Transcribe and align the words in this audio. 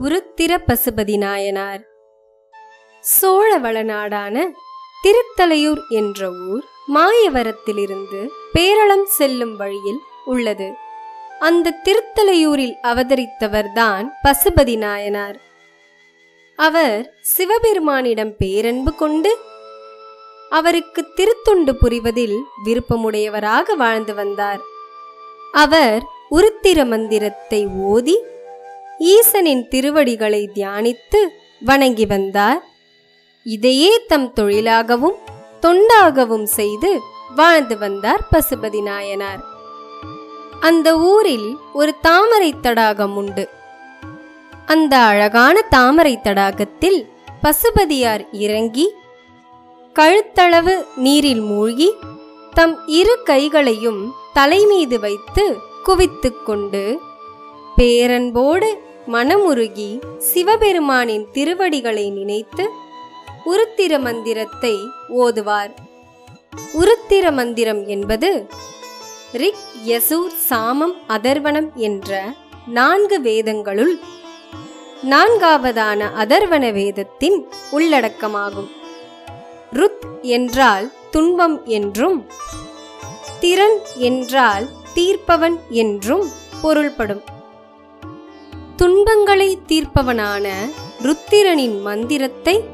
உருத்திர 0.00 0.58
பசுபதி 0.66 1.16
நாயனார். 1.16 1.80
சோழ 3.00 3.58
வளநாடான 3.58 4.50
திருத்தலையூர் 5.02 5.80
என்ற 5.88 6.30
ஊர் 6.30 6.64
மாயவரத்திலிருந்து 6.94 8.28
பேரளம் 8.54 9.04
செல்லும் 9.04 9.56
வழியில் 9.56 9.98
உள்ளது. 10.24 10.72
அந்த 11.40 11.74
திருத்தலையூரில் 11.84 12.74
அவதரித்தவர்தான் 12.82 14.08
பசுபதி 14.22 14.76
நாயனார். 14.76 15.40
அவர் 16.56 17.14
சிவபெருமானிடம் 17.20 18.34
பேரன்பு 18.38 18.94
கொண்டு 18.94 19.38
அவருக்கு 20.50 21.06
திருத்தொண்டு 21.14 21.76
புரிவதில் 21.82 22.38
விருப்பமுடையவராக 22.64 23.74
வாழ்ந்து 23.76 24.14
வந்தார். 24.14 24.60
அவர் 25.52 26.02
உருத்திர 26.30 26.86
மந்திரத்தை 26.86 27.66
ஓதி 27.66 28.18
ஈசனின் 29.04 29.68
திருவடிகளை 29.68 30.50
தியானித்து 30.54 31.20
வணங்கி 31.60 32.06
வந்தார். 32.06 32.60
இதையே 33.46 33.92
தம் 34.06 34.32
தொழிலாகவும் 34.32 35.18
தொண்டாகவும் 35.62 36.48
செய்து 36.58 37.00
வாழ்ந்து 37.36 37.78
வந்தார் 37.78 38.28
பசுபதி 38.30 38.82
நாயனார். 38.82 39.42
அந்த 40.60 40.98
ஊரில் 40.98 41.56
ஒரு 41.72 41.94
தாமரை 42.00 42.54
தடாகம் 42.60 43.16
உண்டு. 43.16 43.48
அந்த 44.66 44.96
அழகான 44.96 45.62
தாமரை 45.62 46.18
தடாகத்தில் 46.22 47.00
பசுபதியார் 47.42 48.24
இறங்கி 48.32 48.86
கழுத்தளவு 49.96 50.74
நீரில் 50.96 51.40
மூழ்கி 51.40 51.90
தம் 52.54 52.86
இரு 52.86 53.18
கைகளையும் 53.24 54.14
தலைமீது 54.34 55.00
வைத்து 55.00 55.44
குவித்துக்கொண்டு 55.86 56.98
பேரன்போடு 57.76 58.68
மனமுருகி 59.06 60.00
சிவபெருமானின் 60.18 61.24
திருவடிகளை 61.32 62.10
நினைத்து 62.10 62.68
உருத்திர 63.44 63.98
மந்திரத்தை 64.00 64.78
ஓதுவார். 65.08 65.74
உருத்திர 66.74 67.32
மந்திரம் 67.32 67.86
என்பது 67.86 68.46
ரிக் 69.32 69.64
யசூர் 69.86 70.34
சாமம் 70.48 70.94
அதர்வனம் 71.08 71.74
என்ற 71.74 72.34
நான்கு 72.66 73.20
வேதங்களுள் 73.20 73.98
நான்காவதான 75.02 76.10
அதர்வன 76.16 76.72
வேதத்தின் 76.72 77.48
உள்ளடக்கமாகும். 77.72 78.70
ருத் 79.72 80.20
என்றால் 80.20 80.92
துன்பம் 81.10 81.64
என்றும் 81.64 82.26
திறன் 83.40 83.78
என்றால் 83.94 84.68
தீர்ப்பவன் 84.94 85.60
என்றும் 85.68 86.28
பொருள்படும். 86.62 87.31
துன்பங்களை 88.82 89.58
தீர்ப்பவனான 89.66 90.52
ருத்திரனின் 91.02 91.80
மந்திரத்தை 91.80 92.64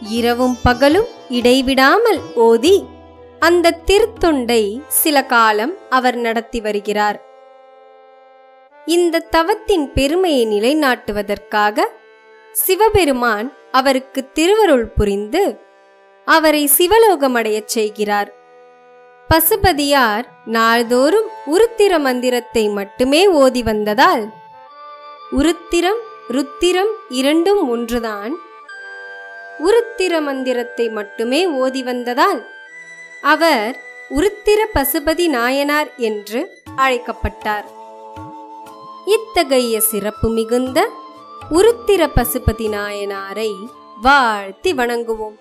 இரவும் 0.00 0.56
பகலும் 0.62 1.06
இடைவிடாமல் 1.28 2.20
ஓதி 2.34 2.86
அந்த 3.38 3.80
திருத்தொண்டை 3.86 4.80
சில 4.88 5.24
காலம் 5.24 5.74
அவர் 5.90 6.14
நடத்தி 6.14 6.60
வருகிறார். 6.60 7.22
இந்த 8.86 9.18
தவத்தின் 9.18 9.92
பெருமையை 9.92 10.46
நிலைநாட்டுவதற்காக 10.46 11.80
சிவபெருமான் 12.52 13.56
அவருக்கு 13.72 14.32
திருவருள் 14.32 14.86
புரிந்து 14.86 15.60
அவரை 16.24 16.70
சிவலோகமடையச் 16.78 17.66
செய்கிறார். 17.66 18.34
பசுபதியார் 19.28 20.28
நாள்தோறும் 20.44 21.28
உருத்திர 21.46 21.98
மந்திரத்தை 21.98 22.68
மட்டுமே 22.68 23.28
ஓதி 23.28 23.62
வந்ததால் 23.62 24.44
உருத்திரம் 25.32 26.00
ருத்திரம் 26.28 26.92
இரண்டும் 27.08 27.68
ஒன்றுதான். 27.68 28.34
உருத்திர 29.58 30.20
மந்திரத்தை 30.20 30.88
மட்டுமே 30.88 31.46
ஓதி 31.46 31.82
வந்ததால் 31.82 32.46
அவர் 33.22 33.80
உருத்திர 34.10 34.66
பசுபதி 34.74 35.28
நாயனார் 35.28 35.90
என்று 35.96 36.62
அழைக்கப்பட்டார். 36.76 37.64
இத்தகைய 39.06 39.80
சிறப்பு 39.80 40.28
மிகுந்த 40.28 40.90
உருத்திர 41.50 42.10
பசுபதி 42.14 42.68
நாயனாரை 42.68 43.54
வாழ்த்தி 44.02 44.72
வணங்குவோம். 44.72 45.38